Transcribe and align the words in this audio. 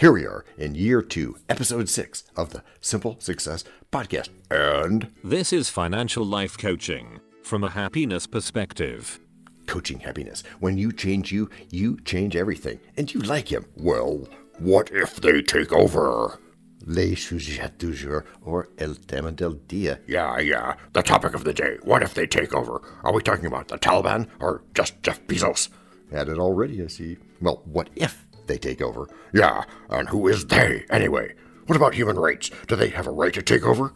here 0.00 0.12
we 0.12 0.24
are 0.24 0.46
in 0.56 0.74
year 0.74 1.02
two, 1.02 1.36
episode 1.50 1.86
six 1.86 2.24
of 2.34 2.50
the 2.50 2.62
Simple 2.80 3.16
Success 3.20 3.64
Podcast. 3.92 4.30
And 4.50 5.10
This 5.22 5.52
is 5.52 5.68
financial 5.68 6.24
life 6.24 6.56
coaching 6.56 7.20
from 7.42 7.62
a 7.64 7.68
happiness 7.70 8.26
perspective. 8.26 9.20
coaching 9.66 10.00
happiness. 10.00 10.42
When 10.58 10.76
you 10.78 10.90
change 10.90 11.30
you, 11.30 11.48
you 11.70 11.98
change 12.00 12.34
everything. 12.34 12.80
And 12.96 13.12
you 13.12 13.20
like 13.20 13.52
him. 13.52 13.66
Well, 13.76 14.26
what 14.58 14.90
if 14.90 15.16
they 15.20 15.42
take 15.42 15.72
over? 15.72 16.40
Le 16.86 17.14
sujet 17.14 17.78
du 17.78 17.92
jour, 17.92 18.24
or 18.42 18.68
el 18.78 18.94
tema 18.94 19.30
del 19.30 19.52
dia. 19.68 20.00
Yeah, 20.08 20.40
yeah. 20.40 20.74
The 20.94 21.02
topic 21.02 21.34
of 21.34 21.44
the 21.44 21.52
day. 21.52 21.76
What 21.82 22.02
if 22.02 22.14
they 22.14 22.26
take 22.26 22.52
over? 22.54 22.80
Are 23.04 23.12
we 23.12 23.22
talking 23.22 23.46
about 23.46 23.68
the 23.68 23.78
Taliban 23.78 24.26
or 24.40 24.62
just 24.74 25.00
Jeff 25.02 25.24
Bezos? 25.28 25.68
Had 26.10 26.28
it 26.30 26.38
already, 26.38 26.82
I 26.82 26.86
see. 26.88 27.18
Well, 27.40 27.62
what 27.64 27.90
if 27.94 28.26
they 28.50 28.58
take 28.58 28.82
over? 28.82 29.08
Yeah, 29.32 29.64
and 29.88 30.08
who 30.08 30.28
is 30.28 30.46
they, 30.46 30.84
anyway? 30.90 31.34
What 31.66 31.76
about 31.76 31.94
human 31.94 32.18
rights? 32.18 32.50
Do 32.66 32.76
they 32.76 32.88
have 32.88 33.06
a 33.06 33.12
right 33.12 33.32
to 33.34 33.42
take 33.42 33.64
over? 33.64 33.94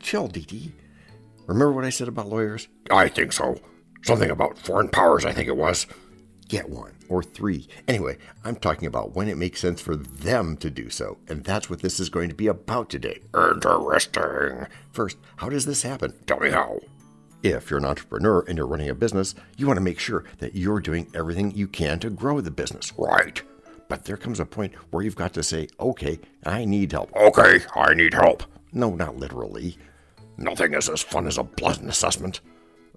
Chill, 0.00 0.28
DT. 0.28 0.72
Remember 1.46 1.72
what 1.72 1.84
I 1.84 1.90
said 1.90 2.08
about 2.08 2.28
lawyers? 2.28 2.68
I 2.90 3.08
think 3.08 3.32
so. 3.32 3.58
Something 4.02 4.30
about 4.30 4.58
foreign 4.58 4.88
powers, 4.88 5.24
I 5.24 5.32
think 5.32 5.48
it 5.48 5.56
was. 5.56 5.86
Get 6.48 6.70
one 6.70 6.94
or 7.08 7.22
three. 7.22 7.68
Anyway, 7.88 8.18
I'm 8.44 8.56
talking 8.56 8.86
about 8.86 9.14
when 9.14 9.28
it 9.28 9.36
makes 9.36 9.60
sense 9.60 9.80
for 9.80 9.96
them 9.96 10.56
to 10.58 10.70
do 10.70 10.90
so, 10.90 11.18
and 11.28 11.44
that's 11.44 11.68
what 11.68 11.80
this 11.80 11.98
is 11.98 12.08
going 12.08 12.28
to 12.28 12.34
be 12.34 12.46
about 12.46 12.88
today. 12.88 13.20
Interesting. 13.34 14.66
First, 14.92 15.18
how 15.36 15.48
does 15.48 15.66
this 15.66 15.82
happen? 15.82 16.14
Tell 16.26 16.40
me 16.40 16.50
how. 16.50 16.78
If 17.42 17.70
you're 17.70 17.78
an 17.78 17.84
entrepreneur 17.84 18.44
and 18.48 18.56
you're 18.56 18.66
running 18.66 18.88
a 18.88 18.94
business, 18.94 19.34
you 19.56 19.66
want 19.66 19.76
to 19.76 19.82
make 19.82 19.98
sure 19.98 20.24
that 20.38 20.56
you're 20.56 20.80
doing 20.80 21.10
everything 21.14 21.52
you 21.52 21.68
can 21.68 21.98
to 22.00 22.10
grow 22.10 22.40
the 22.40 22.50
business. 22.50 22.92
Right. 22.96 23.42
But 23.88 24.04
there 24.04 24.16
comes 24.16 24.38
a 24.40 24.46
point 24.46 24.74
where 24.90 25.02
you've 25.02 25.16
got 25.16 25.32
to 25.34 25.42
say, 25.42 25.68
okay, 25.80 26.18
I 26.44 26.64
need 26.64 26.92
help. 26.92 27.14
Okay, 27.16 27.60
I 27.74 27.94
need 27.94 28.14
help. 28.14 28.42
No, 28.72 28.94
not 28.94 29.16
literally, 29.16 29.76
Nothing 30.40 30.74
is 30.74 30.88
as 30.88 31.02
fun 31.02 31.26
as 31.26 31.36
a 31.36 31.42
Pleasant 31.42 31.88
assessment. 31.88 32.40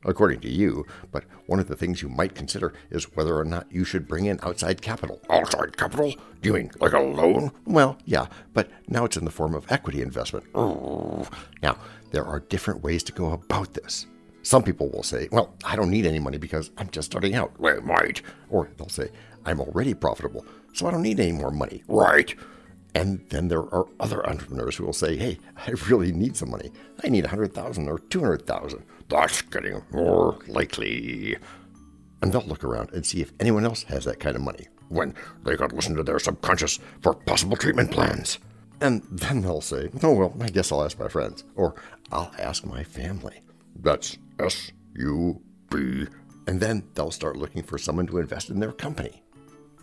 according 0.03 0.39
to 0.41 0.49
you, 0.49 0.85
but 1.11 1.23
one 1.45 1.59
of 1.59 1.67
the 1.67 1.75
things 1.75 2.01
you 2.01 2.09
might 2.09 2.33
consider 2.35 2.73
is 2.89 3.15
whether 3.15 3.35
or 3.37 3.45
not 3.45 3.71
you 3.71 3.83
should 3.83 4.07
bring 4.07 4.25
in 4.25 4.39
outside 4.43 4.81
capital. 4.81 5.19
Outside 5.29 5.77
capital? 5.77 6.11
Do 6.41 6.49
you 6.49 6.53
mean 6.53 6.71
like 6.79 6.93
a 6.93 6.99
loan? 6.99 7.51
Well, 7.65 7.97
yeah, 8.05 8.27
but 8.53 8.69
now 8.87 9.05
it's 9.05 9.17
in 9.17 9.25
the 9.25 9.31
form 9.31 9.53
of 9.55 9.71
equity 9.71 10.01
investment. 10.01 10.45
Now, 10.55 11.77
there 12.11 12.25
are 12.25 12.39
different 12.41 12.83
ways 12.83 13.03
to 13.03 13.11
go 13.11 13.31
about 13.31 13.73
this. 13.75 14.05
Some 14.43 14.63
people 14.63 14.89
will 14.89 15.03
say, 15.03 15.27
well, 15.31 15.53
I 15.63 15.75
don't 15.75 15.91
need 15.91 16.05
any 16.07 16.19
money 16.19 16.39
because 16.39 16.71
I'm 16.77 16.89
just 16.89 17.11
starting 17.11 17.35
out. 17.35 17.53
They 17.61 17.79
might. 17.79 18.23
Or 18.49 18.69
they'll 18.77 18.89
say, 18.89 19.09
I'm 19.45 19.59
already 19.61 19.93
profitable, 19.93 20.45
so 20.73 20.87
I 20.87 20.91
don't 20.91 21.01
need 21.01 21.19
any 21.19 21.31
more 21.31 21.51
money. 21.51 21.83
Right. 21.87 22.33
And 22.93 23.25
then 23.29 23.47
there 23.47 23.61
are 23.73 23.85
other 23.99 24.27
entrepreneurs 24.27 24.75
who 24.75 24.85
will 24.85 24.93
say, 24.93 25.15
hey, 25.15 25.37
I 25.55 25.71
really 25.87 26.11
need 26.11 26.35
some 26.35 26.51
money. 26.51 26.71
I 27.03 27.09
need 27.09 27.23
100,000 27.23 27.87
or 27.87 27.99
200,000. 27.99 28.83
That's 29.07 29.41
getting 29.43 29.81
more 29.91 30.37
likely. 30.47 31.37
And 32.21 32.33
they'll 32.33 32.41
look 32.41 32.63
around 32.63 32.91
and 32.91 33.05
see 33.05 33.21
if 33.21 33.31
anyone 33.39 33.65
else 33.65 33.83
has 33.83 34.05
that 34.05 34.19
kind 34.19 34.35
of 34.35 34.41
money. 34.41 34.67
When 34.89 35.15
they 35.45 35.55
could 35.55 35.71
listen 35.71 35.95
to 35.95 36.03
their 36.03 36.19
subconscious 36.19 36.79
for 37.01 37.13
possible 37.13 37.55
treatment 37.55 37.91
plans. 37.91 38.39
And 38.81 39.03
then 39.09 39.41
they'll 39.41 39.61
say, 39.61 39.89
oh, 40.03 40.13
well, 40.13 40.35
I 40.41 40.49
guess 40.49 40.71
I'll 40.71 40.83
ask 40.83 40.99
my 40.99 41.07
friends, 41.07 41.45
or 41.55 41.75
I'll 42.11 42.33
ask 42.37 42.65
my 42.65 42.83
family. 42.83 43.39
That's 43.79 44.17
S 44.39 44.71
U 44.95 45.41
B. 45.69 46.07
And 46.47 46.59
then 46.59 46.83
they'll 46.95 47.11
start 47.11 47.37
looking 47.37 47.63
for 47.63 47.77
someone 47.77 48.07
to 48.07 48.17
invest 48.17 48.49
in 48.49 48.59
their 48.59 48.73
company. 48.73 49.23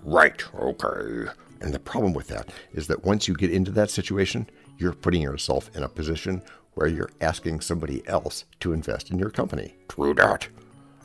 Right, 0.05 0.43
okay. 0.55 1.31
And 1.61 1.75
the 1.75 1.79
problem 1.79 2.13
with 2.13 2.29
that 2.29 2.51
is 2.73 2.87
that 2.87 3.05
once 3.05 3.27
you 3.27 3.35
get 3.35 3.51
into 3.51 3.71
that 3.73 3.91
situation, 3.91 4.49
you're 4.79 4.93
putting 4.93 5.23
yourself 5.23 5.75
in 5.77 5.83
a 5.83 5.89
position 5.89 6.43
where 6.75 6.87
you're 6.87 7.11
asking 7.21 7.61
somebody 7.61 8.07
else 8.07 8.45
to 8.61 8.73
invest 8.73 9.11
in 9.11 9.19
your 9.19 9.31
company. 9.31 9.75
True 9.89 10.15
that. 10.15 10.49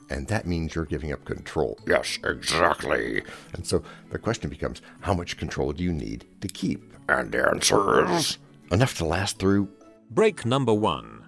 And 0.09 0.28
that 0.28 0.46
means 0.46 0.76
you're 0.76 0.86
giving 0.86 1.12
up 1.12 1.26
control. 1.26 1.80
Yes, 1.88 2.20
exactly. 2.24 3.24
And 3.53 3.66
so 3.66 3.82
the 4.12 4.20
question 4.20 4.50
becomes 4.50 4.82
how 5.00 5.14
much 5.16 5.38
control 5.38 5.72
do 5.72 5.84
you 5.84 5.94
need 5.94 6.26
to 6.42 6.48
keep? 6.48 6.94
And 7.09 7.32
the 7.32 7.50
answer 7.50 8.06
is 8.06 8.38
Enough 8.72 8.98
to 8.98 9.06
last 9.06 9.38
through. 9.38 9.70
Break 10.09 10.46
number 10.46 10.74
one. 10.74 11.26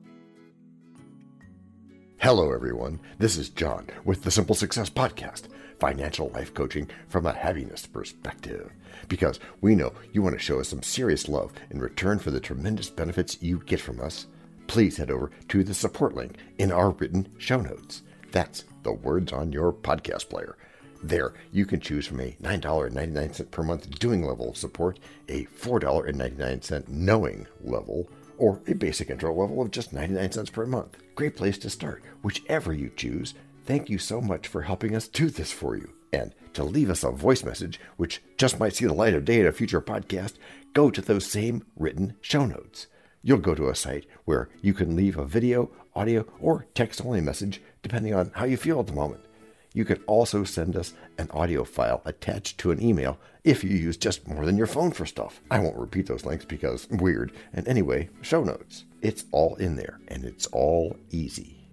Hello, 2.17 2.51
everyone. 2.51 2.99
This 3.19 3.37
is 3.37 3.49
John 3.49 3.87
with 4.03 4.23
the 4.23 4.31
Simple 4.31 4.55
Success 4.55 4.89
Podcast, 4.89 5.43
financial 5.79 6.29
life 6.29 6.53
coaching 6.53 6.89
from 7.07 7.25
a 7.25 7.33
happiness 7.33 7.85
perspective. 7.85 8.71
Because 9.07 9.39
we 9.61 9.75
know 9.75 9.93
you 10.13 10.21
want 10.21 10.35
to 10.35 10.43
show 10.43 10.59
us 10.59 10.69
some 10.69 10.83
serious 10.83 11.27
love 11.27 11.53
in 11.69 11.79
return 11.79 12.19
for 12.19 12.31
the 12.31 12.39
tremendous 12.39 12.89
benefits 12.89 13.41
you 13.41 13.59
get 13.65 13.79
from 13.79 14.01
us. 14.01 14.27
Please 14.67 14.97
head 14.97 15.11
over 15.11 15.31
to 15.49 15.63
the 15.63 15.73
support 15.73 16.15
link 16.15 16.37
in 16.57 16.71
our 16.71 16.91
written 16.91 17.27
show 17.37 17.61
notes. 17.61 18.01
That's 18.31 18.65
the 18.83 18.93
words 18.93 19.31
on 19.31 19.51
your 19.51 19.71
podcast 19.71 20.29
player. 20.29 20.57
There, 21.03 21.33
you 21.51 21.65
can 21.65 21.81
choose 21.81 22.07
from 22.07 22.19
a 22.19 22.35
$9.99 22.41 23.51
per 23.51 23.63
month 23.63 23.99
doing 23.99 24.25
level 24.25 24.49
of 24.49 24.57
support, 24.57 24.99
a 25.29 25.45
$4.99 25.45 26.87
knowing 26.87 27.45
level, 27.63 28.09
or 28.37 28.59
a 28.67 28.73
basic 28.73 29.09
intro 29.09 29.33
level 29.33 29.61
of 29.61 29.71
just 29.71 29.93
99 29.93 30.31
cents 30.31 30.49
per 30.49 30.65
month. 30.65 30.97
Great 31.15 31.35
place 31.35 31.57
to 31.59 31.69
start, 31.69 32.03
whichever 32.23 32.73
you 32.73 32.91
choose. 32.95 33.33
Thank 33.65 33.89
you 33.89 33.97
so 33.97 34.21
much 34.21 34.47
for 34.47 34.61
helping 34.61 34.95
us 34.95 35.07
do 35.07 35.27
this 35.27 35.51
for 35.51 35.75
you. 35.75 35.91
And 36.13 36.35
to 36.53 36.63
leave 36.63 36.91
us 36.91 37.03
a 37.03 37.09
voice 37.09 37.43
message, 37.43 37.79
which 37.97 38.21
just 38.37 38.59
might 38.59 38.75
see 38.75 38.85
the 38.85 38.93
light 38.93 39.15
of 39.15 39.25
day 39.25 39.39
in 39.39 39.47
a 39.47 39.51
future 39.51 39.81
podcast, 39.81 40.33
go 40.73 40.91
to 40.91 41.01
those 41.01 41.25
same 41.25 41.65
written 41.75 42.15
show 42.21 42.45
notes. 42.45 42.85
You'll 43.23 43.39
go 43.39 43.55
to 43.55 43.69
a 43.69 43.75
site 43.75 44.05
where 44.25 44.49
you 44.61 44.75
can 44.75 44.95
leave 44.95 45.17
a 45.17 45.25
video, 45.25 45.71
audio, 45.95 46.27
or 46.39 46.67
text 46.75 47.03
only 47.03 47.21
message 47.21 47.59
depending 47.81 48.13
on 48.13 48.31
how 48.35 48.45
you 48.45 48.55
feel 48.55 48.79
at 48.79 48.85
the 48.85 48.93
moment. 48.93 49.25
You 49.73 49.83
can 49.83 50.01
also 50.05 50.43
send 50.43 50.75
us 50.75 50.93
an 51.17 51.29
audio 51.31 51.63
file 51.63 52.03
attached 52.05 52.59
to 52.59 52.71
an 52.71 52.81
email 52.81 53.19
if 53.43 53.63
you 53.63 53.71
use 53.71 53.97
just 53.97 54.27
more 54.27 54.45
than 54.45 54.57
your 54.57 54.67
phone 54.67 54.91
for 54.91 55.07
stuff. 55.07 55.41
I 55.49 55.59
won't 55.59 55.75
repeat 55.75 56.05
those 56.05 56.23
links 56.23 56.45
because 56.45 56.87
weird. 56.91 57.33
And 57.51 57.67
anyway, 57.67 58.09
show 58.21 58.43
notes. 58.43 58.85
It's 59.01 59.25
all 59.31 59.55
in 59.55 59.75
there 59.75 59.99
and 60.07 60.23
it's 60.23 60.45
all 60.47 60.95
easy. 61.09 61.64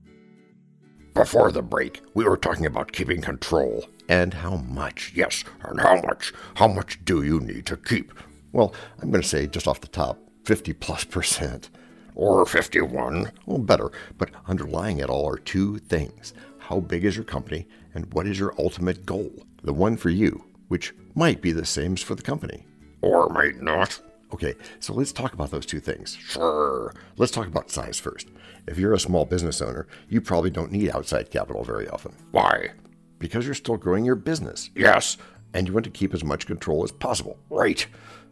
Before 1.14 1.52
the 1.52 1.62
break, 1.62 2.00
we 2.14 2.24
were 2.24 2.36
talking 2.36 2.66
about 2.66 2.92
keeping 2.92 3.20
control. 3.20 3.84
And 4.08 4.34
how 4.34 4.56
much? 4.56 5.12
Yes, 5.14 5.44
and 5.62 5.80
how 5.80 6.00
much? 6.00 6.32
How 6.54 6.68
much 6.68 7.04
do 7.04 7.22
you 7.22 7.40
need 7.40 7.66
to 7.66 7.76
keep? 7.76 8.12
Well, 8.52 8.74
I'm 9.00 9.10
going 9.10 9.22
to 9.22 9.28
say 9.28 9.46
just 9.46 9.68
off 9.68 9.80
the 9.80 9.88
top 9.88 10.18
50 10.44 10.72
plus 10.74 11.04
percent. 11.04 11.70
Or 12.14 12.44
51? 12.44 13.32
Well, 13.46 13.58
better, 13.58 13.90
but 14.18 14.30
underlying 14.46 14.98
it 14.98 15.08
all 15.08 15.28
are 15.28 15.38
two 15.38 15.78
things. 15.78 16.34
How 16.58 16.80
big 16.80 17.04
is 17.04 17.16
your 17.16 17.24
company 17.24 17.66
and 17.94 18.12
what 18.12 18.26
is 18.26 18.38
your 18.38 18.54
ultimate 18.58 19.06
goal? 19.06 19.30
The 19.62 19.72
one 19.72 19.96
for 19.96 20.10
you, 20.10 20.44
which 20.68 20.94
might 21.14 21.40
be 21.40 21.52
the 21.52 21.64
same 21.64 21.94
as 21.94 22.02
for 22.02 22.14
the 22.14 22.22
company. 22.22 22.66
Or 23.00 23.28
might 23.28 23.62
not? 23.62 24.00
Okay, 24.32 24.54
so 24.81 24.94
let's 24.94 25.12
talk 25.12 25.34
about 25.34 25.50
those 25.50 25.66
two 25.66 25.81
things. 25.81 26.15
Sure. 26.15 26.94
Let's 27.19 27.32
talk 27.32 27.47
about 27.47 27.70
size 27.70 27.98
first. 28.00 28.28
If 28.66 28.78
you're 28.78 28.94
a 28.94 28.98
small 28.98 29.25
business 29.26 29.60
owner, 29.60 29.87
you 30.09 30.20
probably 30.20 30.50
don't 30.50 30.72
need 30.72 30.91
outside 30.91 31.31
capital 31.31 31.65
very 31.65 31.88
often 31.88 32.15
Why? 32.31 32.70
because 33.19 33.44
you're 33.44 33.54
still 33.54 33.76
growing 33.76 34.04
your 34.04 34.15
business 34.16 34.70
Yes. 34.75 35.16
and 35.54 35.66
you 35.69 35.72
want 35.75 35.84
to 35.84 35.91
keep 35.91 36.15
as 36.15 36.25
much 36.25 36.47
control 36.47 36.82
as 36.82 36.91
possible. 36.93 37.38
Right. 37.50 37.87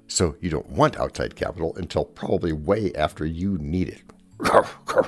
So 0.08 0.36
you 0.40 0.50
don't 0.50 0.68
want 0.70 0.96
outside 0.98 1.36
capital 1.36 1.76
until 1.76 2.04
probably 2.04 2.52
way 2.52 2.92
after 2.94 3.24
you 3.26 3.58
need 3.58 3.88
it. 3.90 4.02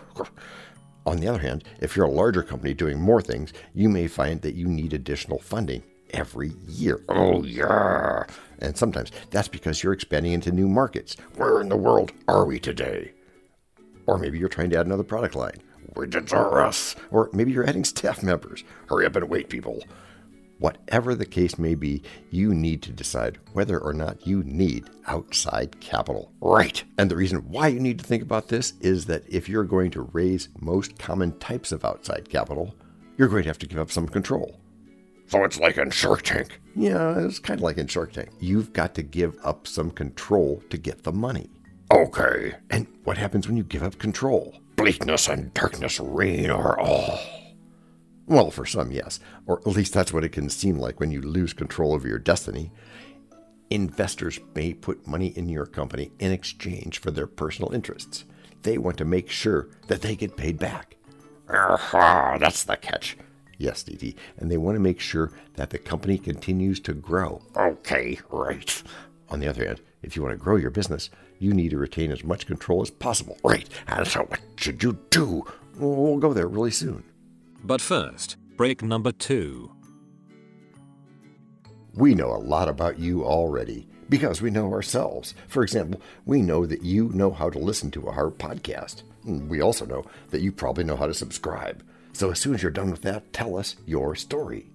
On 1.07 1.17
the 1.17 1.27
other 1.27 1.41
hand, 1.41 1.65
if 1.81 1.97
you're 1.97 2.07
a 2.07 2.11
larger 2.11 2.43
company 2.45 2.75
doing 2.75 3.01
more 3.01 3.21
things, 3.21 3.53
you 3.75 3.89
may 3.89 4.07
find 4.07 4.41
that 4.43 4.55
you 4.55 4.69
need 4.69 4.93
additional 4.93 5.41
funding 5.41 5.83
every 6.13 6.53
year. 6.69 7.03
Oh, 7.09 7.43
yeah. 7.45 8.25
And 8.59 8.77
sometimes 8.77 9.11
that's 9.31 9.49
because 9.49 9.83
you're 9.83 9.93
expanding 9.93 10.33
into 10.33 10.53
new 10.53 10.69
markets. 10.69 11.17
Where 11.37 11.61
in 11.61 11.69
the 11.69 11.77
world 11.77 12.13
are 12.29 12.45
we 12.45 12.59
today? 12.61 13.13
Or 14.07 14.19
maybe 14.19 14.39
you're 14.39 14.49
trying 14.49 14.71
to 14.71 14.79
add 14.79 14.87
another 14.87 15.03
product 15.03 15.35
line. 15.35 15.63
Are 15.97 16.63
us. 16.63 16.97
Or 17.11 17.29
maybe 17.33 17.53
you're 17.53 17.69
adding 17.69 17.85
staff 17.85 18.23
members. 18.23 18.65
Hurry 18.89 19.05
up 19.05 19.17
and 19.17 19.29
wait, 19.29 19.49
people. 19.49 19.83
Whatever 20.59 21.15
the 21.15 21.27
case 21.27 21.59
may 21.59 21.75
be, 21.75 22.03
you 22.31 22.55
need 22.55 22.83
to 22.83 22.93
decide 22.93 23.39
whether 23.53 23.79
or 23.79 23.93
not 23.93 24.27
you 24.27 24.45
need 24.45 24.89
outside 25.07 25.81
capital. 25.81 26.31
Right. 26.41 26.83
And 26.99 27.11
the 27.11 27.17
reason 27.17 27.51
why 27.51 27.69
you 27.69 27.81
need 27.81 27.99
to 27.99 28.05
think 28.05 28.23
about 28.23 28.49
this 28.49 28.75
is 28.81 29.07
that 29.07 29.29
if 29.29 29.49
you're 29.49 29.65
going 29.65 29.91
to 29.91 30.09
raise 30.13 30.49
most 30.61 30.99
common 30.99 31.37
types 31.41 31.73
of 31.73 31.85
outside 31.85 32.31
capital, 32.31 32.75
you're 33.19 33.29
going 33.29 33.43
to 33.43 33.49
have 33.49 33.59
to 33.59 33.67
give 33.67 33.81
up 33.81 33.91
some 33.91 34.09
control. 34.09 34.61
So 35.33 35.45
it's 35.45 35.59
like 35.59 35.79
in 35.79 35.89
Shark 35.89 36.21
Tank. 36.21 36.61
Yeah, 36.77 37.19
it's 37.21 37.39
kind 37.39 37.59
of 37.59 37.65
like 37.65 37.79
in 37.79 37.87
Shark 37.87 38.13
Tank. 38.13 38.29
You've 38.39 38.75
got 38.75 38.95
to 38.97 39.03
give 39.03 39.35
up 39.43 39.67
some 39.67 39.91
control 39.91 40.63
to 40.69 40.77
get 40.77 41.05
the 41.05 41.13
money. 41.13 41.49
Okay. 41.91 42.53
And 42.69 42.87
what 43.05 43.17
happens 43.17 43.49
when 43.49 43.57
you 43.57 43.63
give 43.63 43.83
up 43.83 43.99
control? 43.99 44.55
Bleakness 44.77 45.29
and 45.29 45.55
darkness 45.55 45.99
reign 45.99 46.51
o'er 46.51 46.79
all. 46.79 47.19
Well, 48.27 48.51
for 48.51 48.67
some, 48.67 48.93
yes. 48.93 49.21
Or 49.47 49.61
at 49.61 49.69
least 49.69 49.95
that's 49.95 50.13
what 50.13 50.23
it 50.23 50.33
can 50.33 50.51
seem 50.51 50.79
like 50.79 51.01
when 51.01 51.11
you 51.11 51.23
lose 51.23 51.55
control 51.55 51.95
over 51.95 52.07
your 52.07 52.19
destiny. 52.19 52.71
Investors 53.71 54.39
may 54.55 54.75
put 54.75 55.07
money 55.07 55.29
in 55.29 55.49
your 55.49 55.65
company 55.65 56.13
in 56.19 56.31
exchange 56.31 56.99
for 56.99 57.11
their 57.11 57.27
personal 57.27 57.73
interests. 57.73 58.27
They 58.65 58.77
want 58.77 58.99
to 58.99 59.07
make 59.07 59.31
sure 59.31 59.71
that 59.89 60.03
they 60.03 60.15
get 60.15 60.37
paid 60.37 60.59
back. 60.59 60.97
Aha, 61.49 62.37
that's 62.39 62.65
the 62.65 62.77
catch. 62.77 63.17
Yes, 63.59 63.83
DT, 63.85 64.15
and 64.39 64.51
they 64.51 64.57
want 64.57 64.77
to 64.77 64.81
make 64.81 65.01
sure 65.01 65.33
that 65.55 65.71
the 65.71 65.79
company 65.79 66.19
continues 66.19 66.81
to 66.81 66.93
grow. 66.93 67.43
Okay, 67.57 68.19
right. 68.31 68.83
On 69.29 69.41
the 69.41 69.49
other 69.49 69.65
hand, 69.65 69.81
if 70.03 70.17
you 70.17 70.23
want 70.23 70.33
to 70.33 70.43
grow 70.43 70.57
your 70.57 70.71
business, 70.71 71.11
you 71.39 71.53
need 71.53 71.71
to 71.71 71.79
retain 71.79 72.13
as 72.13 72.25
much 72.25 72.47
control 72.47 72.83
as 72.83 72.91
possible. 72.91 73.39
Right. 73.45 73.69
And 73.87 74.07
so 74.07 74.23
what 74.23 74.41
should 74.57 74.83
you 74.83 74.99
do? 75.11 75.45
We'll 75.77 76.19
go 76.19 76.33
there 76.33 76.49
really 76.49 76.71
soon. 76.71 77.05
But 77.65 77.81
first, 77.81 78.37
break 78.57 78.83
number 78.83 79.13
two. 79.13 79.73
We 81.95 82.15
know 82.15 82.31
a 82.33 82.39
lot 82.39 82.69
about 82.69 82.99
you 82.99 83.25
already 83.25 83.87
because 84.09 84.43
we 84.43 84.51
know 84.51 84.73
ourselves. 84.73 85.35
For 85.49 85.63
example, 85.63 86.01
we 86.25 86.43
know 86.43 86.67
that 86.67 86.83
you 86.83 87.11
know 87.11 87.31
how 87.31 87.51
to 87.51 87.59
listen 87.59 87.91
to 87.93 88.09
a 88.09 88.13
hard 88.13 88.39
podcast. 88.39 89.03
We 89.25 89.61
also 89.61 89.87
know 89.87 90.05
that 90.31 90.41
you 90.41 90.53
probably 90.53 90.85
know 90.85 90.97
how 90.97 91.07
to 91.07 91.15
subscribe. 91.15 91.85
So 92.13 92.31
as 92.31 92.39
soon 92.39 92.55
as 92.55 92.63
you're 92.63 92.71
done 92.71 92.91
with 92.91 93.03
that, 93.03 93.33
tell 93.33 93.57
us 93.57 93.77
your 93.87 94.15
story. 94.15 94.71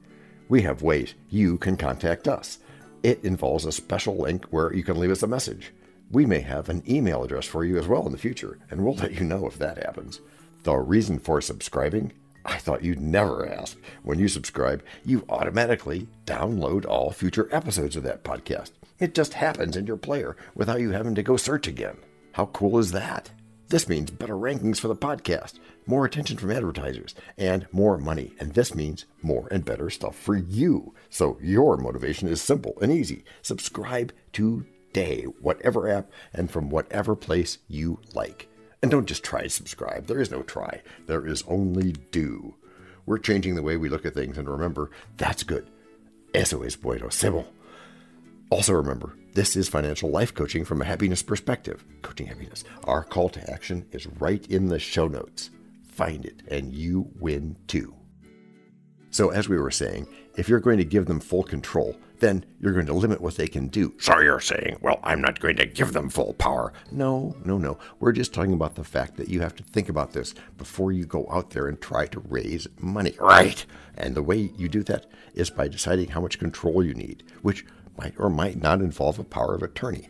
We 0.50 0.62
have 0.64 0.82
ways 0.82 1.14
you 1.30 1.58
can 1.58 1.78
contact 1.78 2.28
us. 2.28 2.60
It 3.04 3.24
involves 3.24 3.66
a 3.66 3.72
special 3.72 4.18
link 4.18 4.46
where 4.46 4.74
you 4.74 4.84
can 4.84 5.00
leave 5.00 5.12
us 5.12 5.24
a 5.24 5.28
message. 5.28 5.74
We 6.10 6.26
may 6.26 6.40
have 6.40 6.70
an 6.70 6.84
email 6.90 7.24
address 7.24 7.46
for 7.46 7.64
you 7.66 7.78
as 7.78 7.88
well 7.88 8.06
in 8.06 8.12
the 8.12 8.18
future, 8.18 8.58
and 8.72 8.84
we'll 8.84 8.96
let 8.96 9.14
you 9.14 9.26
know 9.26 9.46
if 9.46 9.58
that 9.60 9.84
happens. 9.84 10.22
The 10.64 10.76
reason 10.76 11.20
for 11.20 11.42
subscribing? 11.42 12.14
I 12.46 12.58
thought 12.58 12.84
you'd 12.84 13.02
never 13.02 13.48
ask. 13.48 13.78
When 14.04 14.20
you 14.20 14.30
subscribe, 14.30 14.84
you 15.06 15.26
automatically 15.28 16.08
download 16.26 16.86
all 16.86 17.12
future 17.12 17.50
episodes 17.52 17.98
of 17.98 18.04
that 18.04 18.24
podcast. 18.24 18.72
It 19.00 19.14
just 19.14 19.34
happens 19.34 19.76
in 19.76 19.86
your 19.86 19.98
player 19.98 20.38
without 20.56 20.80
you 20.80 20.92
having 20.92 21.14
to 21.16 21.24
go 21.24 21.36
search 21.36 21.68
again. 21.68 21.98
How 22.32 22.46
cool 22.48 22.80
is 22.80 22.92
that? 22.94 23.30
This 23.68 23.90
means 23.90 24.12
better 24.12 24.36
rankings 24.36 24.80
for 24.80 24.88
the 24.88 24.96
podcast, 24.96 25.60
more 25.88 26.06
attention 26.06 26.38
from 26.38 26.52
advertisers, 26.52 27.16
and 27.38 27.68
more 27.72 27.98
money. 27.98 28.34
And 28.40 28.54
this 28.54 28.76
means 28.76 29.06
more 29.22 29.48
and 29.50 29.66
better 29.66 29.90
stuff 29.90 30.16
for 30.16 30.36
you. 30.36 30.94
So 31.10 31.38
your 31.42 31.78
motivation 31.78 32.28
is 32.28 32.42
simple 32.42 32.78
and 32.82 32.92
easy. 32.92 33.24
Subscribe 33.42 34.14
today, 34.34 35.24
whatever 35.42 35.90
app 35.90 36.12
and 36.34 36.52
from 36.52 36.70
whatever 36.70 37.16
place 37.16 37.58
you 37.68 38.00
like. 38.14 38.50
And 38.82 38.92
don't 38.92 39.08
just 39.08 39.24
try 39.24 39.48
subscribe. 39.48 40.08
There 40.08 40.22
is 40.22 40.32
no 40.32 40.44
try, 40.44 40.82
there 41.08 41.26
is 41.26 41.44
only 41.48 41.94
do. 42.12 42.56
We're 43.06 43.18
changing 43.18 43.56
the 43.56 43.64
way 43.64 43.78
we 43.78 43.90
look 43.90 44.06
at 44.06 44.14
things, 44.14 44.38
and 44.38 44.50
remember, 44.50 44.92
that's 45.16 45.44
good. 45.44 45.68
Eso 46.36 46.62
es 46.64 46.76
bueno, 46.76 47.10
Sybil. 47.10 47.48
Also, 48.50 48.74
remember, 48.74 49.16
this 49.34 49.56
is 49.56 49.70
financial 49.70 50.10
life 50.10 50.34
coaching 50.34 50.66
from 50.66 50.82
a 50.82 50.86
happiness 50.86 51.24
perspective. 51.24 51.84
Coaching 52.02 52.28
happiness. 52.28 52.64
Our 52.84 53.04
call 53.04 53.30
to 53.30 53.50
action 53.52 53.86
is 53.92 54.08
right 54.08 54.46
in 54.48 54.68
the 54.68 54.80
show 54.80 55.08
notes. 55.08 55.50
Find 55.98 56.26
it, 56.26 56.44
and 56.48 56.76
you 56.76 57.10
win 57.20 57.58
too. 57.66 57.96
So, 59.10 59.30
as 59.30 59.50
we 59.50 59.58
were 59.58 59.72
saying, 59.72 60.08
if 60.36 60.48
you're 60.48 60.60
going 60.60 60.78
to 60.78 60.86
give 60.86 61.08
them 61.08 61.20
full 61.20 61.42
control, 61.42 61.98
then 62.20 62.46
you're 62.60 62.74
going 62.74 62.86
to 62.86 62.94
limit 62.94 63.20
what 63.20 63.36
they 63.36 63.48
can 63.48 63.68
do. 63.68 63.96
So 64.00 64.20
you're 64.20 64.40
saying, 64.40 64.78
well, 64.82 65.00
I'm 65.04 65.22
not 65.22 65.40
going 65.40 65.56
to 65.56 65.66
give 65.66 65.94
them 65.94 66.12
full 66.12 66.36
power. 66.36 66.72
No, 66.92 67.36
no, 67.44 67.58
no. 67.58 67.80
We're 68.00 68.12
just 68.12 68.32
talking 68.32 68.54
about 68.54 68.76
the 68.76 68.84
fact 68.84 69.18
that 69.18 69.28
you 69.28 69.42
have 69.42 69.56
to 69.56 69.64
think 69.64 69.90
about 69.90 70.14
this 70.14 70.36
before 70.60 70.92
you 70.92 71.08
go 71.08 71.28
out 71.32 71.50
there 71.50 71.68
and 71.68 71.82
try 71.82 72.06
to 72.06 72.20
raise 72.20 72.68
money. 72.80 73.16
Right. 73.20 73.66
And 73.96 74.14
the 74.14 74.22
way 74.22 74.52
you 74.56 74.70
do 74.70 74.84
that 74.84 75.08
is 75.34 75.50
by 75.50 75.68
deciding 75.68 76.10
how 76.10 76.22
much 76.22 76.38
control 76.38 76.84
you 76.84 76.94
need, 76.94 77.24
which 77.42 77.66
might 77.98 78.14
or 78.20 78.30
might 78.30 78.62
not 78.62 78.82
involve 78.82 79.18
a 79.18 79.24
power 79.24 79.56
of 79.56 79.64
attorney. 79.64 80.08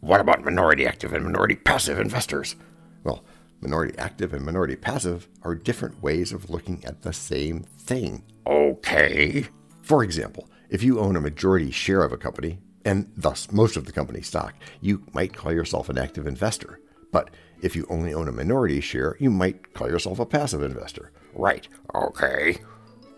What 0.00 0.20
about 0.20 0.44
minority 0.44 0.86
active 0.86 1.14
and 1.14 1.24
minority 1.24 1.54
passive 1.54 1.98
investors? 1.98 2.54
Well, 3.02 3.24
minority 3.62 3.96
active 3.96 4.34
and 4.34 4.44
minority 4.44 4.76
passive 4.76 5.28
are 5.42 5.54
different 5.54 6.02
ways 6.02 6.32
of 6.32 6.50
looking 6.50 6.84
at 6.84 7.02
the 7.02 7.12
same 7.12 7.62
thing. 7.78 8.24
Okay. 8.46 9.46
For 9.80 10.02
example, 10.02 10.48
if 10.68 10.82
you 10.82 10.98
own 10.98 11.16
a 11.16 11.20
majority 11.20 11.70
share 11.70 12.02
of 12.02 12.12
a 12.12 12.16
company, 12.16 12.58
and 12.84 13.10
thus 13.16 13.52
most 13.52 13.76
of 13.76 13.86
the 13.86 13.92
company's 13.92 14.26
stock, 14.26 14.54
you 14.80 15.04
might 15.12 15.34
call 15.34 15.52
yourself 15.52 15.88
an 15.88 15.98
active 15.98 16.26
investor. 16.26 16.80
But 17.12 17.30
if 17.62 17.76
you 17.76 17.86
only 17.88 18.12
own 18.12 18.28
a 18.28 18.32
minority 18.32 18.80
share, 18.80 19.16
you 19.20 19.30
might 19.30 19.74
call 19.74 19.88
yourself 19.88 20.18
a 20.18 20.26
passive 20.26 20.62
investor. 20.62 21.12
Right. 21.34 21.68
Okay. 21.94 22.58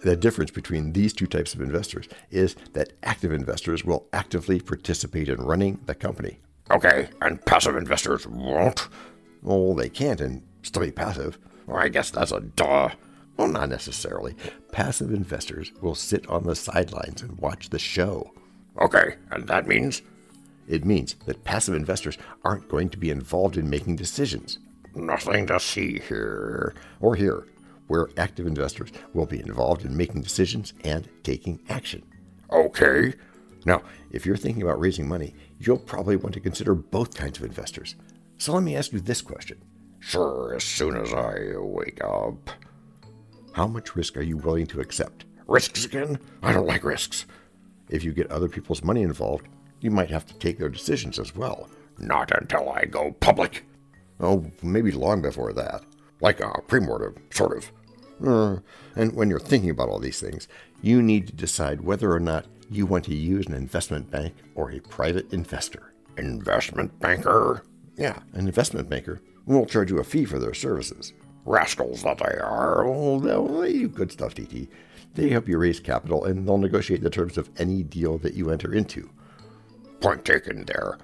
The 0.02 0.17
difference 0.17 0.50
between 0.50 0.93
these 0.93 1.14
two 1.14 1.26
types 1.26 1.55
of 1.55 1.62
investors 1.62 2.08
is 2.31 2.56
that 2.75 2.93
active 3.02 3.32
investors 3.32 3.85
will 3.85 4.06
actively 4.12 4.61
participate 4.61 5.31
in 5.31 5.41
running 5.41 5.81
the 5.87 5.94
company. 5.94 6.41
Okay. 6.70 7.08
And 7.23 7.43
passive 7.46 7.76
investors 7.76 8.26
won't? 8.26 8.88
Well, 9.44 9.75
they 9.75 9.88
can't 9.88 10.20
and 10.20 10.43
still 10.62 10.82
be 10.82 10.91
passive. 10.91 11.38
Well, 11.67 11.76
I 11.76 11.88
guess 11.88 12.11
that's 12.11 12.32
a 12.32 12.41
duh. 12.41 12.91
Well, 13.37 13.49
not 13.49 13.69
necessarily. 13.69 14.35
Passive 14.73 15.12
investors 15.12 15.73
will 15.81 15.94
sit 15.94 16.29
on 16.29 16.44
the 16.44 16.56
sidelines 16.56 17.23
and 17.23 17.38
watch 17.38 17.70
the 17.70 17.79
show. 17.79 18.32
Okay. 18.81 19.17
And 19.31 19.46
that 19.49 19.69
means? 19.69 20.02
It 20.67 20.85
means 20.85 21.14
that 21.26 21.44
passive 21.44 21.75
investors 21.75 22.17
aren't 22.44 22.69
going 22.69 22.88
to 22.91 22.99
be 22.99 23.11
involved 23.11 23.56
in 23.56 23.69
making 23.69 23.96
decisions. 23.96 24.58
Nothing 24.94 25.46
to 25.49 25.61
see 25.61 26.00
here. 26.00 26.75
Or 27.00 27.14
here, 27.14 27.46
where 27.88 28.08
active 28.17 28.46
investors 28.46 28.91
will 29.12 29.26
be 29.26 29.41
involved 29.41 29.85
in 29.85 29.96
making 29.96 30.23
decisions 30.23 30.73
and 30.85 31.08
taking 31.23 31.61
action. 31.69 32.02
Okay. 32.50 33.14
Now, 33.67 33.82
if 34.11 34.25
you're 34.25 34.37
thinking 34.37 34.62
about 34.62 34.81
raising 34.81 35.08
money, 35.08 35.35
you'll 35.58 35.79
probably 35.79 36.17
want 36.17 36.35
to 36.35 36.41
consider 36.41 36.75
both 36.75 37.14
kinds 37.14 37.38
of 37.38 37.44
investors. 37.44 37.96
So 38.44 38.52
let 38.52 38.62
me 38.62 38.76
ask 38.76 38.93
you 38.93 39.00
this 39.00 39.23
question 39.23 39.56
Sure, 40.00 40.52
as 40.55 40.64
soon 40.64 40.99
as 40.99 41.14
I 41.14 41.56
wake 41.56 42.05
up. 42.05 42.50
How 43.52 43.67
much 43.67 43.96
risk 43.96 44.19
are 44.19 44.23
you 44.23 44.37
willing 44.37 44.67
to 44.67 44.81
accept? 44.81 45.25
Risks 45.46 45.87
again? 45.87 46.19
I 46.43 46.52
don't 46.52 46.67
like 46.67 46.85
risks. 46.85 47.25
If 47.88 48.05
you 48.05 48.12
get 48.12 48.31
other 48.31 48.50
people's 48.50 48.85
money 48.85 49.00
involved, 49.00 49.49
you 49.81 49.91
might 49.91 50.11
have 50.11 50.26
to 50.26 50.35
take 50.35 50.58
their 50.58 50.69
decisions 50.69 51.19
as 51.19 51.35
well. 51.35 51.70
Not 51.96 52.38
until 52.38 52.69
I 52.69 52.85
go 52.85 53.12
public. 53.12 53.64
Oh, 54.20 54.44
maybe 54.62 54.91
long 54.91 55.23
before 55.23 55.55
that. 55.55 55.82
Like 56.20 56.41
a 56.41 56.50
premortem, 56.69 57.17
sort 57.32 57.56
of. 57.56 57.73
Uh, 58.23 58.61
and 58.94 59.14
when 59.14 59.31
you're 59.31 59.41
thinking 59.41 59.70
about 59.70 59.88
all 59.88 60.00
these 60.00 60.20
things, 60.20 60.49
you 60.82 61.01
need 61.01 61.29
to 61.29 61.32
decide 61.34 61.81
whether 61.81 62.13
or 62.13 62.20
not 62.20 62.44
you 62.70 62.84
want 62.84 63.06
to 63.06 63.15
use 63.15 63.46
an 63.46 63.55
investment 63.55 64.10
bank 64.10 64.34
or 64.55 64.70
a 64.70 64.81
private 64.81 65.32
investor. 65.32 65.94
Investment 66.19 67.01
banker? 67.01 67.63
Yeah, 67.96 68.19
an 68.32 68.46
investment 68.46 68.89
banker 68.89 69.20
will 69.46 69.67
charge 69.67 69.91
you 69.91 69.98
a 69.98 70.05
fee 70.05 70.24
for 70.24 70.39
their 70.39 70.55
services. 70.55 71.13
Rascals 71.44 72.03
that 72.03 72.19
they 72.19 72.39
are. 72.39 72.86
Oh, 72.86 73.20
they'll 73.20 73.67
you 73.67 73.89
good 73.89 74.10
stuff, 74.10 74.34
DT. 74.34 74.69
They 75.15 75.29
help 75.29 75.46
you 75.48 75.58
raise 75.58 75.79
capital 75.79 76.24
and 76.24 76.46
they'll 76.46 76.58
negotiate 76.58 77.03
the 77.03 77.10
terms 77.10 77.39
of 77.39 77.51
any 77.58 77.82
deal 77.82 78.19
that 78.19 78.34
you 78.34 78.51
enter 78.51 78.74
into. 78.74 79.08
Point 80.01 80.24
taken 80.24 80.65
there. 80.65 80.98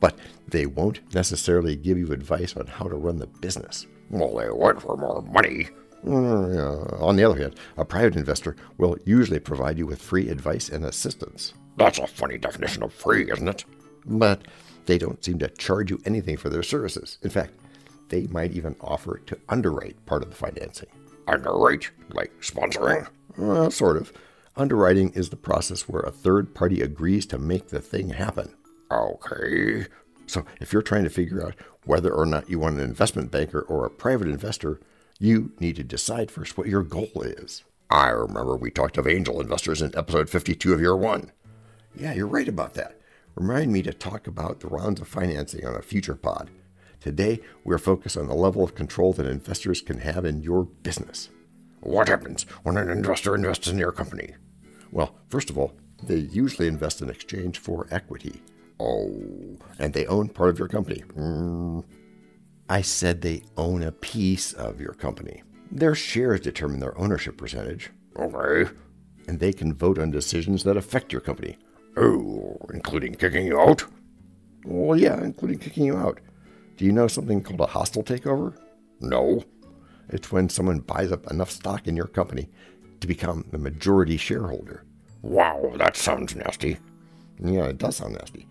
But 0.00 0.18
they 0.48 0.66
won't 0.66 1.14
necessarily 1.14 1.76
give 1.76 1.96
you 1.96 2.12
advice 2.12 2.56
on 2.56 2.66
how 2.66 2.86
to 2.86 2.96
run 2.96 3.18
the 3.18 3.26
business. 3.26 3.86
Well, 4.10 4.36
they 4.36 4.50
want 4.50 4.82
for 4.82 4.96
more 4.96 5.22
money. 5.22 5.68
Uh, 6.06 7.02
on 7.02 7.16
the 7.16 7.24
other 7.24 7.40
hand, 7.40 7.54
a 7.78 7.84
private 7.84 8.16
investor 8.16 8.56
will 8.76 8.98
usually 9.06 9.38
provide 9.38 9.78
you 9.78 9.86
with 9.86 10.02
free 10.02 10.28
advice 10.28 10.68
and 10.68 10.84
assistance. 10.84 11.54
That's 11.78 11.98
a 11.98 12.06
funny 12.06 12.36
definition 12.36 12.82
of 12.82 12.92
free, 12.92 13.30
isn't 13.30 13.48
it? 13.48 13.64
But 14.04 14.42
they 14.86 14.98
don't 14.98 15.24
seem 15.24 15.38
to 15.38 15.48
charge 15.48 15.90
you 15.90 16.00
anything 16.04 16.36
for 16.36 16.48
their 16.48 16.62
services. 16.62 17.18
In 17.22 17.30
fact, 17.30 17.54
they 18.08 18.26
might 18.26 18.52
even 18.52 18.76
offer 18.80 19.18
to 19.26 19.38
underwrite 19.48 20.04
part 20.06 20.22
of 20.22 20.30
the 20.30 20.36
financing. 20.36 20.88
Underwrite? 21.26 21.90
Like 22.10 22.32
sponsoring? 22.40 23.08
Well, 23.36 23.70
sort 23.70 23.96
of. 23.96 24.12
Underwriting 24.56 25.10
is 25.10 25.30
the 25.30 25.36
process 25.36 25.88
where 25.88 26.02
a 26.02 26.12
third 26.12 26.54
party 26.54 26.80
agrees 26.80 27.26
to 27.26 27.38
make 27.38 27.68
the 27.68 27.80
thing 27.80 28.10
happen. 28.10 28.54
Okay. 28.90 29.86
So 30.26 30.44
if 30.60 30.72
you're 30.72 30.82
trying 30.82 31.04
to 31.04 31.10
figure 31.10 31.44
out 31.44 31.56
whether 31.84 32.12
or 32.12 32.24
not 32.24 32.48
you 32.48 32.58
want 32.58 32.76
an 32.76 32.84
investment 32.84 33.30
banker 33.30 33.60
or 33.62 33.84
a 33.84 33.90
private 33.90 34.28
investor, 34.28 34.80
you 35.18 35.52
need 35.58 35.76
to 35.76 35.84
decide 35.84 36.30
first 36.30 36.56
what 36.56 36.68
your 36.68 36.82
goal 36.82 37.10
is. 37.22 37.64
I 37.90 38.08
remember 38.08 38.56
we 38.56 38.70
talked 38.70 38.96
of 38.96 39.06
angel 39.06 39.40
investors 39.40 39.82
in 39.82 39.96
episode 39.96 40.30
52 40.30 40.72
of 40.72 40.80
year 40.80 40.96
one. 40.96 41.32
Yeah, 41.96 42.12
you're 42.12 42.26
right 42.26 42.48
about 42.48 42.74
that. 42.74 42.98
Remind 43.36 43.72
me 43.72 43.82
to 43.82 43.92
talk 43.92 44.28
about 44.28 44.60
the 44.60 44.68
rounds 44.68 45.00
of 45.00 45.08
financing 45.08 45.66
on 45.66 45.74
a 45.74 45.82
future 45.82 46.14
pod. 46.14 46.50
Today, 47.00 47.40
we're 47.64 47.78
focused 47.78 48.16
on 48.16 48.28
the 48.28 48.34
level 48.34 48.62
of 48.62 48.76
control 48.76 49.12
that 49.14 49.26
investors 49.26 49.82
can 49.82 49.98
have 49.98 50.24
in 50.24 50.42
your 50.42 50.64
business. 50.64 51.30
What 51.80 52.08
happens 52.08 52.46
when 52.62 52.76
an 52.76 52.88
investor 52.88 53.34
invests 53.34 53.66
in 53.66 53.76
your 53.76 53.90
company? 53.90 54.34
Well, 54.92 55.16
first 55.28 55.50
of 55.50 55.58
all, 55.58 55.72
they 56.02 56.16
usually 56.16 56.68
invest 56.68 57.02
in 57.02 57.10
exchange 57.10 57.58
for 57.58 57.88
equity. 57.90 58.40
Oh, 58.78 59.58
and 59.80 59.92
they 59.92 60.06
own 60.06 60.28
part 60.28 60.50
of 60.50 60.58
your 60.58 60.68
company. 60.68 61.02
Mm, 61.16 61.84
I 62.68 62.82
said 62.82 63.20
they 63.20 63.42
own 63.56 63.82
a 63.82 63.92
piece 63.92 64.52
of 64.52 64.80
your 64.80 64.94
company. 64.94 65.42
Their 65.72 65.96
shares 65.96 66.40
determine 66.40 66.78
their 66.78 66.96
ownership 66.96 67.36
percentage, 67.36 67.90
okay. 68.16 68.70
and 69.26 69.40
they 69.40 69.52
can 69.52 69.74
vote 69.74 69.98
on 69.98 70.12
decisions 70.12 70.62
that 70.62 70.76
affect 70.76 71.12
your 71.12 71.20
company. 71.20 71.58
Oh, 71.96 72.56
including 72.72 73.14
kicking 73.14 73.46
you 73.46 73.60
out? 73.60 73.84
Well, 74.64 74.98
yeah, 74.98 75.22
including 75.22 75.58
kicking 75.58 75.84
you 75.84 75.96
out. 75.96 76.20
Do 76.76 76.84
you 76.84 76.92
know 76.92 77.06
something 77.06 77.42
called 77.42 77.60
a 77.60 77.66
hostile 77.66 78.02
takeover? 78.02 78.56
No. 79.00 79.44
It's 80.08 80.32
when 80.32 80.48
someone 80.48 80.80
buys 80.80 81.12
up 81.12 81.30
enough 81.30 81.50
stock 81.50 81.86
in 81.86 81.96
your 81.96 82.06
company 82.06 82.48
to 83.00 83.06
become 83.06 83.44
the 83.50 83.58
majority 83.58 84.16
shareholder. 84.16 84.84
Wow, 85.22 85.72
that 85.76 85.96
sounds 85.96 86.34
nasty. 86.34 86.78
Yeah, 87.42 87.66
it 87.66 87.78
does 87.78 87.96
sound 87.96 88.14
nasty. 88.14 88.46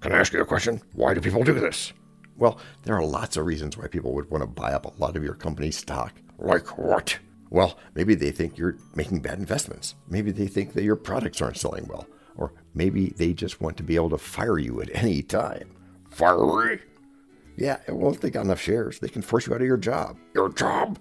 Can 0.00 0.12
I 0.12 0.18
ask 0.18 0.32
you 0.32 0.40
a 0.40 0.46
question? 0.46 0.80
Why 0.94 1.14
do 1.14 1.20
people 1.20 1.44
do 1.44 1.54
this? 1.54 1.92
Well, 2.36 2.58
there 2.82 2.96
are 2.96 3.04
lots 3.04 3.36
of 3.36 3.46
reasons 3.46 3.76
why 3.76 3.86
people 3.86 4.12
would 4.14 4.30
want 4.30 4.42
to 4.42 4.48
buy 4.48 4.72
up 4.72 4.86
a 4.86 5.00
lot 5.00 5.16
of 5.16 5.22
your 5.22 5.34
company's 5.34 5.76
stock. 5.76 6.14
Like 6.38 6.78
what? 6.78 7.18
Well, 7.50 7.78
maybe 7.94 8.14
they 8.14 8.30
think 8.30 8.56
you're 8.56 8.78
making 8.94 9.20
bad 9.20 9.38
investments. 9.38 9.94
Maybe 10.08 10.32
they 10.32 10.46
think 10.46 10.72
that 10.72 10.84
your 10.84 10.96
products 10.96 11.42
aren't 11.42 11.58
selling 11.58 11.86
well. 11.86 12.06
Or 12.36 12.52
maybe 12.74 13.14
they 13.16 13.32
just 13.32 13.60
want 13.60 13.76
to 13.76 13.82
be 13.82 13.96
able 13.96 14.10
to 14.10 14.18
fire 14.18 14.58
you 14.58 14.80
at 14.80 14.94
any 14.94 15.22
time. 15.22 15.70
Fire? 16.10 16.80
Yeah, 17.56 17.78
well, 17.88 18.12
if 18.12 18.20
they 18.20 18.30
got 18.30 18.44
enough 18.44 18.60
shares, 18.60 18.98
they 18.98 19.08
can 19.08 19.22
force 19.22 19.46
you 19.46 19.54
out 19.54 19.60
of 19.60 19.66
your 19.66 19.76
job. 19.76 20.16
Your 20.34 20.48
job? 20.48 20.98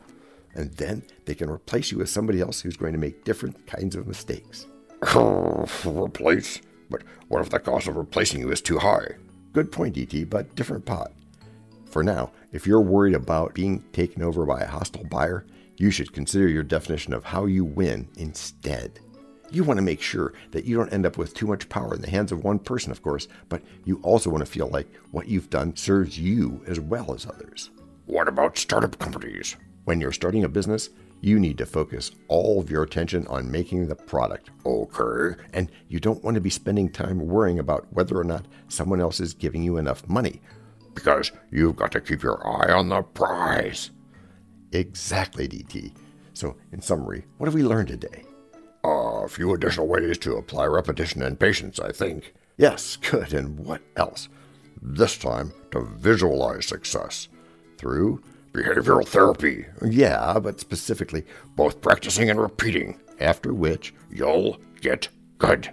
And 0.54 0.72
then 0.74 1.04
they 1.26 1.34
can 1.34 1.50
replace 1.50 1.92
you 1.92 1.98
with 1.98 2.10
somebody 2.10 2.42
else 2.42 2.62
who's 2.62 2.76
going 2.76 2.94
to 2.94 3.00
make 3.00 3.24
different 3.24 3.66
kinds 3.68 3.96
of 3.96 4.08
mistakes. 4.08 4.68
Replace? 5.86 6.62
But 6.90 7.04
what 7.30 7.42
if 7.42 7.50
the 7.50 7.60
cost 7.60 7.88
of 7.88 7.96
replacing 7.96 8.42
you 8.42 8.52
is 8.52 8.62
too 8.62 8.80
high? 8.80 9.16
Good 9.54 9.72
point, 9.72 9.96
DT, 9.96 10.30
but 10.30 10.56
different 10.56 10.86
pot. 10.86 11.14
For 11.86 12.04
now, 12.04 12.32
if 12.52 12.68
you're 12.68 12.82
worried 12.82 13.16
about 13.16 13.54
being 13.54 13.84
taken 13.94 14.22
over 14.24 14.46
by 14.46 14.62
a 14.62 14.68
hostile 14.68 15.06
buyer, 15.06 15.46
you 15.78 15.90
should 15.90 16.14
consider 16.14 16.48
your 16.48 16.64
definition 16.64 17.14
of 17.14 17.24
how 17.24 17.46
you 17.46 17.66
win 17.66 18.08
instead. 18.18 19.00
You 19.52 19.66
want 19.66 19.80
to 19.80 19.84
make 19.84 20.02
sure 20.02 20.34
that 20.52 20.64
you 20.64 20.78
don't 20.78 20.94
end 20.94 21.06
up 21.06 21.18
with 21.18 21.34
too 21.34 21.46
much 21.46 21.68
power 21.68 21.94
in 21.94 22.02
the 22.02 22.10
hands 22.10 22.32
of 22.32 22.46
one 22.46 22.58
person, 22.58 22.90
of 22.90 23.02
course, 23.02 23.28
but 23.50 23.62
you 23.84 24.00
also 24.02 24.30
want 24.30 24.46
to 24.46 24.52
feel 24.52 24.70
like 24.70 24.88
what 25.12 25.28
you've 25.28 25.50
done 25.50 25.76
serves 25.76 26.18
you 26.18 26.64
as 26.68 26.80
well 26.80 27.14
as 27.14 27.26
others. 27.26 27.70
What 28.06 28.30
about 28.30 28.58
startup 28.58 28.98
companies? 28.98 29.58
When 29.84 30.00
you're 30.00 30.14
starting 30.14 30.46
a 30.46 30.50
business, 30.50 30.90
you 31.20 31.38
need 31.38 31.58
to 31.58 31.66
focus 31.66 32.12
all 32.30 32.62
of 32.62 32.72
your 32.72 32.84
attention 32.84 33.28
on 33.28 33.52
making 33.52 33.88
the 33.88 33.96
product. 33.96 34.52
Okay. 34.66 35.42
And 35.54 35.70
you 35.90 36.00
don't 36.00 36.24
want 36.24 36.36
to 36.36 36.42
be 36.42 36.50
spending 36.50 36.90
time 36.90 37.20
worrying 37.20 37.60
about 37.60 37.88
whether 37.92 38.18
or 38.18 38.24
not 38.24 38.46
someone 38.70 39.02
else 39.02 39.20
is 39.20 39.34
giving 39.34 39.64
you 39.64 39.78
enough 39.78 40.08
money. 40.08 40.42
Because 40.96 41.32
you've 41.52 41.76
got 41.76 41.92
to 41.92 42.02
keep 42.02 42.24
your 42.24 42.46
eye 42.48 42.72
on 42.72 42.88
the 42.88 43.02
prize. 43.02 43.92
Exactly, 44.72 45.48
DT. 45.48 45.94
So, 46.34 46.56
in 46.72 46.82
summary, 46.82 47.26
what 47.38 47.48
have 47.48 47.54
we 47.54 47.64
learned 47.64 47.90
today? 47.90 48.24
A 48.84 49.28
few 49.28 49.54
additional 49.54 49.88
ways 49.88 50.18
to 50.20 50.36
apply 50.38 50.66
repetition 50.66 51.22
and 51.22 51.40
patience, 51.40 51.80
I 51.80 51.92
think. 51.92 52.34
Yes, 52.58 52.96
good. 52.98 53.34
And 53.34 53.60
what 53.60 53.82
else? 53.96 54.30
This 54.82 55.18
time, 55.18 55.54
to 55.72 55.82
visualize 55.82 56.66
success. 56.68 57.28
Through 57.78 58.24
behavioral 58.52 59.08
therapy. 59.08 59.66
Yeah, 59.86 60.40
but 60.40 60.60
specifically, 60.60 61.26
both 61.56 61.82
practicing 61.82 62.30
and 62.30 62.40
repeating. 62.40 63.00
After 63.20 63.54
which, 63.54 63.94
you'll 64.10 64.58
get 64.82 65.08
good. 65.38 65.70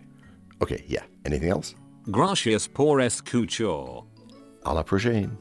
Okay, 0.62 0.84
yeah. 0.86 1.04
Anything 1.24 1.50
else? 1.50 1.74
Gracias 2.10 2.66
por 2.66 2.98
escuchar. 2.98 4.04
A 4.64 4.74
la 4.74 4.82
prochaine. 4.82 5.36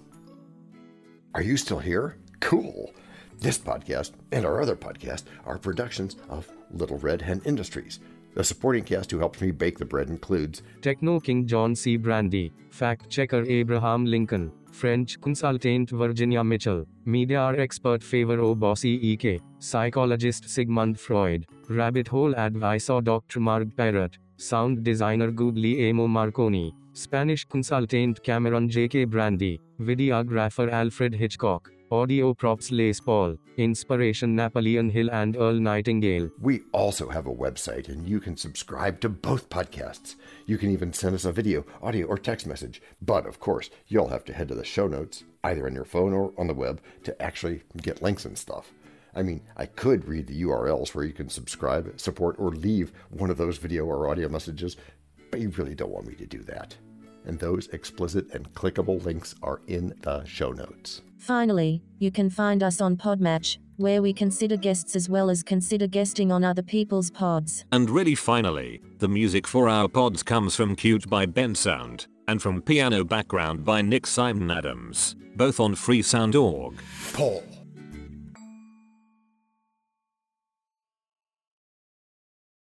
Are 1.34 1.42
you 1.42 1.58
still 1.58 1.80
here? 1.80 2.18
Cool. 2.40 2.94
This 3.40 3.60
podcast 3.60 4.14
and 4.32 4.46
our 4.46 4.60
other 4.62 4.76
podcast 4.76 5.24
are 5.46 5.60
productions 5.60 6.16
of 6.28 6.48
Little 6.72 6.98
Red 6.98 7.22
Hen 7.22 7.40
Industries. 7.46 8.00
The 8.34 8.44
supporting 8.44 8.84
cast 8.84 9.12
who 9.12 9.20
helps 9.20 9.42
me 9.42 9.52
bake 9.52 9.78
the 9.78 9.86
bread 9.86 10.10
includes 10.10 10.64
Techno 10.82 11.20
King 11.20 11.46
John 11.46 11.76
C. 11.76 11.98
Brandy, 11.98 12.52
Fact 12.72 13.10
Checker 13.10 13.44
Abraham 13.48 14.06
Lincoln, 14.06 14.52
French 14.72 15.22
Consultant 15.22 15.92
Virginia 15.92 16.44
Mitchell, 16.44 16.86
Media 17.06 17.54
Expert 17.58 18.04
Favor 18.04 18.40
O. 18.40 18.56
Bossy 18.56 18.96
EK, 19.12 19.40
Psychologist 19.60 20.50
Sigmund 20.50 21.00
Freud, 21.00 21.46
Rabbit 21.70 22.08
Hole 22.08 22.36
Advisor 22.36 23.02
Dr. 23.02 23.40
Marg 23.40 23.76
Parrott, 23.78 24.18
Sound 24.38 24.84
Designer 24.84 25.28
Amo 25.30 26.08
Marconi, 26.08 26.74
Spanish 26.94 27.46
Consultant 27.46 28.24
Cameron 28.24 28.68
J.K. 28.68 29.06
Brandy, 29.06 29.62
Videographer 29.80 30.72
Alfred 30.72 31.14
Hitchcock, 31.14 31.72
Audio 31.90 32.34
props 32.34 32.70
Les 32.70 33.00
Paul, 33.00 33.38
Inspiration 33.56 34.36
Napoleon 34.36 34.90
Hill 34.90 35.10
and 35.10 35.38
Earl 35.38 35.54
Nightingale. 35.54 36.30
We 36.42 36.64
also 36.74 37.08
have 37.08 37.28
a 37.28 37.34
website 37.34 37.88
and 37.88 38.06
you 38.06 38.20
can 38.20 38.36
subscribe 38.36 39.00
to 39.00 39.10
both 39.10 39.50
podcasts. 39.50 40.16
You 40.46 40.58
can 40.58 40.70
even 40.70 40.92
send 40.92 41.16
us 41.16 41.24
a 41.24 41.32
video, 41.32 41.66
audio, 41.82 42.08
or 42.08 42.18
text 42.18 42.46
message. 42.46 42.82
But 43.02 43.26
of 43.26 43.40
course, 43.40 43.70
you'll 43.88 44.10
have 44.10 44.26
to 44.26 44.34
head 44.34 44.50
to 44.50 44.56
the 44.56 44.66
show 44.66 44.88
notes, 44.88 45.24
either 45.46 45.66
on 45.66 45.74
your 45.74 45.86
phone 45.86 46.12
or 46.12 46.34
on 46.38 46.48
the 46.48 46.54
web, 46.54 46.82
to 47.06 47.22
actually 47.22 47.62
get 47.82 48.02
links 48.02 48.26
and 48.26 48.38
stuff. 48.38 48.74
I 49.16 49.24
mean, 49.24 49.42
I 49.56 49.66
could 49.66 50.10
read 50.10 50.28
the 50.28 50.44
URLs 50.44 50.94
where 50.94 51.06
you 51.06 51.14
can 51.14 51.30
subscribe, 51.30 51.98
support, 51.98 52.36
or 52.38 52.50
leave 52.50 52.92
one 53.12 53.30
of 53.30 53.38
those 53.38 53.60
video 53.60 53.86
or 53.86 54.10
audio 54.10 54.28
messages, 54.28 54.76
but 55.32 55.40
you 55.40 55.52
really 55.52 55.74
don't 55.74 55.92
want 55.92 56.08
me 56.08 56.16
to 56.16 56.26
do 56.26 56.44
that 56.44 56.76
and 57.28 57.38
those 57.40 57.68
explicit 57.68 58.34
and 58.34 58.52
clickable 58.54 59.04
links 59.04 59.36
are 59.44 59.62
in 59.68 59.94
the 60.02 60.24
show 60.26 60.52
notes. 60.52 61.02
Finally, 61.18 61.84
you 62.00 62.10
can 62.10 62.30
find 62.30 62.64
us 62.64 62.80
on 62.82 62.96
Podmatch, 62.96 63.58
where 63.76 64.02
we 64.02 64.14
consider 64.14 64.58
guests 64.58 64.96
as 64.96 65.10
well 65.10 65.30
as 65.30 65.44
consider 65.44 65.88
guesting 65.88 66.32
on 66.32 66.44
other 66.44 66.64
people's 66.64 67.12
pods. 67.12 67.66
And 67.72 67.90
really 67.90 68.16
finally, 68.16 68.82
the 68.98 69.08
music 69.08 69.46
for 69.48 69.70
our 69.70 69.88
pods 69.88 70.24
comes 70.24 70.56
from 70.56 70.76
Cute 70.76 71.10
by 71.10 71.26
Bensound, 71.26 72.08
and 72.28 72.42
from 72.42 72.62
Piano 72.62 73.04
Background 73.04 73.64
by 73.64 73.82
Nick 73.82 74.08
Simon 74.08 74.50
Adams, 74.50 75.16
both 75.36 75.60
on 75.60 75.76
freesound.org. 75.76 76.76
Paul. 77.14 77.44